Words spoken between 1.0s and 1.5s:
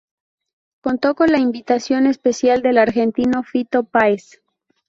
con la